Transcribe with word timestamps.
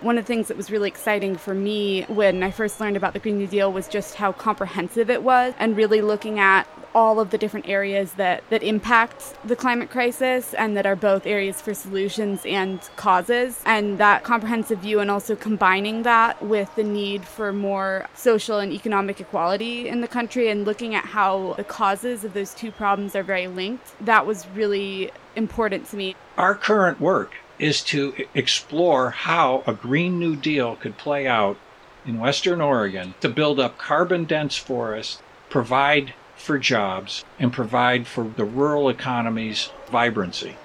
One 0.00 0.16
of 0.16 0.24
the 0.24 0.28
things 0.28 0.48
that 0.48 0.56
was 0.56 0.70
really 0.70 0.88
exciting 0.88 1.36
for 1.36 1.54
me 1.54 2.04
when 2.04 2.42
I 2.42 2.50
first 2.50 2.80
learned 2.80 2.96
about 2.96 3.12
the 3.12 3.18
Green 3.18 3.36
New 3.36 3.46
Deal 3.46 3.70
was 3.70 3.86
just 3.86 4.14
how 4.14 4.32
comprehensive 4.32 5.10
it 5.10 5.22
was 5.22 5.52
and 5.58 5.76
really 5.76 6.00
looking 6.00 6.38
at 6.38 6.66
all 6.94 7.20
of 7.20 7.28
the 7.28 7.36
different 7.36 7.68
areas 7.68 8.14
that, 8.14 8.42
that 8.48 8.62
impact 8.62 9.34
the 9.44 9.54
climate 9.54 9.90
crisis 9.90 10.54
and 10.54 10.74
that 10.74 10.86
are 10.86 10.96
both 10.96 11.26
areas 11.26 11.60
for 11.60 11.74
solutions 11.74 12.40
and 12.46 12.80
causes. 12.96 13.62
And 13.66 13.98
that 13.98 14.24
comprehensive 14.24 14.78
view, 14.78 15.00
and 15.00 15.10
also 15.10 15.36
combining 15.36 16.02
that 16.04 16.42
with 16.42 16.74
the 16.76 16.82
need 16.82 17.26
for 17.26 17.52
more 17.52 18.08
social 18.14 18.58
and 18.58 18.72
economic 18.72 19.20
equality 19.20 19.86
in 19.86 20.00
the 20.00 20.08
country 20.08 20.48
and 20.48 20.64
looking 20.64 20.94
at 20.94 21.04
how 21.04 21.52
the 21.58 21.64
causes 21.64 22.24
of 22.24 22.32
those 22.32 22.54
two 22.54 22.72
problems 22.72 23.14
are 23.14 23.22
very 23.22 23.48
linked, 23.48 23.92
that 24.04 24.24
was 24.24 24.46
really 24.54 25.10
important 25.36 25.86
to 25.90 25.96
me. 25.96 26.16
Our 26.38 26.54
current 26.54 27.00
work 27.00 27.34
is 27.60 27.82
to 27.82 28.14
explore 28.34 29.10
how 29.10 29.62
a 29.66 29.74
Green 29.74 30.18
New 30.18 30.34
Deal 30.34 30.76
could 30.76 30.96
play 30.96 31.26
out 31.26 31.58
in 32.06 32.18
Western 32.18 32.60
Oregon 32.60 33.14
to 33.20 33.28
build 33.28 33.60
up 33.60 33.76
carbon 33.76 34.24
dense 34.24 34.56
forests, 34.56 35.20
provide 35.50 36.14
for 36.34 36.58
jobs, 36.58 37.24
and 37.38 37.52
provide 37.52 38.06
for 38.06 38.24
the 38.24 38.46
rural 38.46 38.88
economy's 38.88 39.68
vibrancy. 39.90 40.56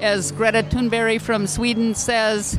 As 0.00 0.30
Greta 0.30 0.62
Thunberg 0.62 1.22
from 1.22 1.46
Sweden 1.46 1.94
says, 1.94 2.58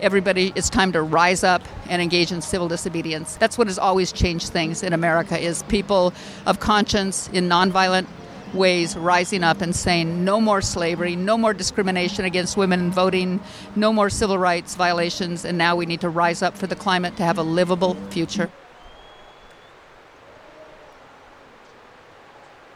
everybody 0.00 0.52
it's 0.54 0.70
time 0.70 0.92
to 0.92 1.02
rise 1.02 1.42
up 1.42 1.62
and 1.88 2.00
engage 2.00 2.30
in 2.30 2.40
civil 2.40 2.68
disobedience 2.68 3.34
that's 3.36 3.58
what 3.58 3.66
has 3.66 3.80
always 3.80 4.12
changed 4.12 4.48
things 4.48 4.84
in 4.84 4.92
america 4.92 5.36
is 5.36 5.64
people 5.64 6.14
of 6.46 6.60
conscience 6.60 7.28
in 7.32 7.48
nonviolent 7.48 8.06
ways 8.54 8.96
rising 8.96 9.44
up 9.44 9.60
and 9.60 9.74
saying 9.74 10.24
no 10.24 10.40
more 10.40 10.60
slavery, 10.60 11.16
no 11.16 11.38
more 11.38 11.54
discrimination 11.54 12.24
against 12.24 12.56
women 12.56 12.80
in 12.80 12.90
voting, 12.90 13.40
no 13.76 13.92
more 13.92 14.10
civil 14.10 14.38
rights 14.38 14.74
violations, 14.74 15.44
and 15.44 15.58
now 15.58 15.76
we 15.76 15.86
need 15.86 16.00
to 16.00 16.08
rise 16.08 16.42
up 16.42 16.56
for 16.56 16.66
the 16.66 16.76
climate 16.76 17.16
to 17.16 17.22
have 17.22 17.38
a 17.38 17.42
livable 17.42 17.94
future. 18.10 18.50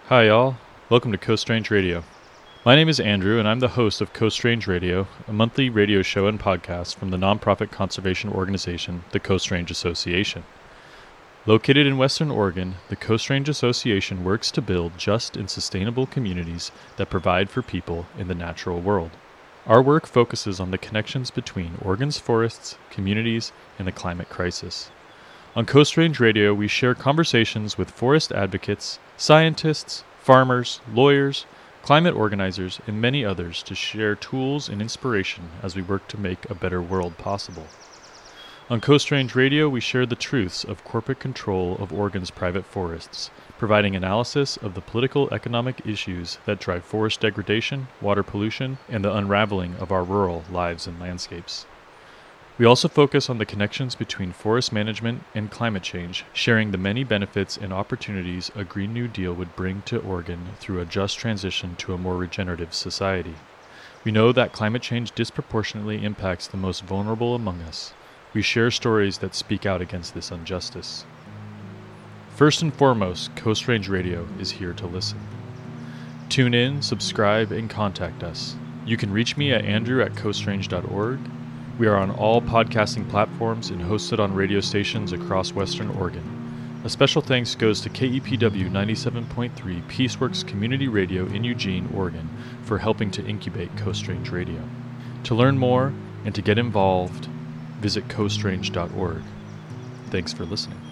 Hi, 0.06 0.27
y'all. 0.27 0.56
Welcome 0.91 1.12
to 1.12 1.19
Coast 1.19 1.48
Range 1.48 1.70
Radio. 1.70 2.05
My 2.64 2.77
name 2.77 2.89
is 2.89 3.01
Andrew, 3.01 3.39
and 3.39 3.48
I'm 3.48 3.61
the 3.61 3.69
host 3.69 4.01
of 4.01 4.12
Coast 4.12 4.45
Range 4.45 4.67
Radio, 4.67 5.09
a 5.27 5.33
monthly 5.33 5.70
radio 5.70 6.03
show 6.03 6.27
and 6.27 6.39
podcast 6.39 6.95
from 6.95 7.11
the 7.11 7.17
nonprofit 7.17 7.70
conservation 7.70 8.31
organization, 8.31 9.05
the 9.11 9.19
Coast 9.19 9.51
Range 9.51 9.70
Association. 9.70 10.45
Located 11.45 11.89
in 11.89 11.98
Western 11.98 12.30
Oregon, 12.30 12.77
the 12.89 12.95
Coast 12.95 13.29
Range 13.29 13.48
Association 13.48 14.23
works 14.23 14.53
to 14.53 14.63
build 14.63 14.97
just 14.97 15.36
and 15.36 15.51
sustainable 15.51 16.07
communities 16.07 16.70
that 16.98 17.11
provide 17.11 17.51
for 17.51 17.63
people 17.63 18.07
in 18.17 18.29
the 18.29 18.35
natural 18.35 18.80
world. 18.80 19.11
Our 19.67 19.83
work 19.83 20.07
focuses 20.07 20.61
on 20.61 20.70
the 20.70 20.79
connections 20.79 21.33
between 21.33 21.79
Oregon's 21.83 22.17
forests, 22.17 22.77
communities, 22.91 23.51
and 23.77 23.89
the 23.89 23.92
climate 23.92 24.29
crisis. 24.29 24.92
On 25.57 25.67
Coast 25.67 25.97
Range 25.97 26.20
Radio, 26.20 26.55
we 26.55 26.69
share 26.69 26.95
conversations 26.95 27.77
with 27.77 27.91
forest 27.91 28.30
advocates, 28.30 29.01
scientists, 29.17 30.05
farmers, 30.20 30.80
lawyers, 30.95 31.45
climate 31.83 32.14
organizers, 32.14 32.79
and 32.86 33.01
many 33.01 33.24
others 33.24 33.64
to 33.64 33.74
share 33.74 34.14
tools 34.14 34.69
and 34.69 34.80
inspiration 34.80 35.51
as 35.61 35.74
we 35.74 35.83
work 35.83 36.07
to 36.07 36.20
make 36.20 36.48
a 36.48 36.55
better 36.55 36.80
world 36.80 37.19
possible. 37.19 37.67
On 38.73 38.81
Coast 38.81 39.11
Range 39.11 39.35
Radio, 39.35 39.69
we 39.69 39.81
share 39.81 40.07
the 40.07 40.17
truths 40.17 40.65
of 40.65 40.83
corporate 40.83 41.21
control 41.21 41.77
of 41.79 41.93
Oregon's 41.93 42.31
private 42.31 42.65
forests, 42.65 43.31
providing 43.59 43.95
analysis 43.95 44.57
of 44.57 44.73
the 44.73 44.81
political 44.81 45.29
economic 45.31 45.87
issues 45.87 46.39
that 46.47 46.59
drive 46.59 46.83
forest 46.83 47.21
degradation, 47.21 47.89
water 48.01 48.23
pollution, 48.23 48.79
and 48.89 49.05
the 49.05 49.15
unraveling 49.15 49.75
of 49.75 49.93
our 49.93 50.03
rural 50.03 50.45
lives 50.51 50.87
and 50.87 50.99
landscapes. 50.99 51.67
We 52.57 52.65
also 52.65 52.89
focus 52.89 53.29
on 53.29 53.37
the 53.37 53.45
connections 53.45 53.95
between 53.95 54.33
forest 54.33 54.73
management 54.73 55.25
and 55.35 55.51
climate 55.51 55.83
change, 55.83 56.25
sharing 56.33 56.71
the 56.71 56.79
many 56.79 57.05
benefits 57.05 57.59
and 57.59 57.75
opportunities 57.75 58.51
a 58.57 58.65
Green 58.65 58.95
New 58.95 59.07
Deal 59.07 59.35
would 59.35 59.55
bring 59.55 59.83
to 59.83 60.01
Oregon 60.01 60.53
through 60.61 60.81
a 60.81 60.87
just 60.87 61.19
transition 61.19 61.77
to 61.77 61.93
a 61.93 61.99
more 61.99 62.17
regenerative 62.17 62.73
society. 62.73 63.35
We 64.03 64.13
know 64.13 64.33
that 64.33 64.55
climate 64.55 64.81
change 64.81 65.13
disproportionately 65.13 66.03
impacts 66.03 66.47
the 66.47 66.57
most 66.57 66.85
vulnerable 66.85 67.35
among 67.35 67.61
us, 67.61 67.93
we 68.35 68.43
share 68.43 68.70
stories 68.70 69.19
that 69.19 69.35
speak 69.35 69.67
out 69.67 69.81
against 69.81 70.15
this 70.15 70.31
injustice. 70.31 71.05
First 72.35 72.63
and 72.63 72.73
foremost, 72.73 73.35
Coast 73.37 73.69
Range 73.69 73.89
Radio 73.89 74.27
is 74.41 74.53
here 74.53 74.73
to 74.73 74.87
listen. 74.87 75.20
Tune 76.29 76.55
in, 76.55 76.81
subscribe, 76.81 77.53
and 77.53 77.69
contact 77.69 78.23
us. 78.23 78.57
You 78.87 78.97
can 78.97 79.13
reach 79.13 79.37
me 79.37 79.53
at 79.53 79.65
andrew 79.65 80.03
at 80.03 80.15
coastrange.org. 80.15 81.19
We 81.79 81.87
are 81.87 81.97
on 81.97 82.11
all 82.11 82.41
podcasting 82.41 83.09
platforms 83.11 83.71
and 83.71 83.83
hosted 83.83 84.19
on 84.19 84.35
radio 84.35 84.61
stations 84.61 85.13
across 85.13 85.53
Western 85.53 85.91
Oregon. 85.91 86.81
A 86.85 86.89
special 86.89 87.23
thanks 87.23 87.55
goes 87.55 87.81
to 87.83 87.91
KEPW 87.91 88.69
97.3 88.71 89.53
Peaceworks 89.89 90.47
Community 90.47 90.89
Radio 90.89 91.27
in 91.27 91.45
Eugene, 91.45 91.89
Oregon, 91.95 92.29
for 92.63 92.79
helping 92.79 93.11
to 93.13 93.25
incubate 93.25 93.77
Coast 93.77 94.09
Range 94.09 94.29
Radio. 94.31 94.61
To 95.25 95.35
learn 95.35 95.59
more 95.59 95.92
and 96.25 96.35
to 96.35 96.42
get 96.42 96.59
involved, 96.59 97.29
visit 97.83 98.09
coastrange.org. 98.09 99.23
Thanks 100.11 100.33
for 100.33 100.47
listening. 100.47 100.92